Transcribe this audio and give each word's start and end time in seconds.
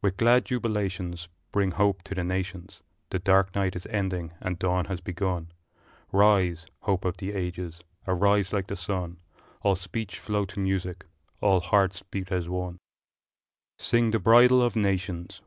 With 0.00 0.16
glad 0.16 0.46
jubilations 0.46 1.28
Bring 1.52 1.72
hope 1.72 2.02
to 2.04 2.14
the 2.14 2.24
nations 2.24 2.80
The 3.10 3.18
dark 3.18 3.54
night 3.54 3.76
is 3.76 3.84
ending 3.88 4.32
and 4.40 4.58
dawn 4.58 4.86
has 4.86 5.02
begun 5.02 5.52
Rise, 6.10 6.64
hope 6.80 7.04
of 7.04 7.18
the 7.18 7.32
ages, 7.34 7.80
arise 8.06 8.50
like 8.50 8.68
the 8.68 8.76
sun, 8.76 9.18
All 9.60 9.76
speech 9.76 10.18
flow 10.18 10.46
to 10.46 10.58
music, 10.58 11.04
all 11.42 11.60
hearts 11.60 12.00
beat 12.02 12.32
as 12.32 12.48
one! 12.48 12.76
II. 12.76 12.78
Sing 13.76 14.10
the 14.10 14.18
bridal 14.18 14.62
of 14.62 14.74
nations! 14.74 15.36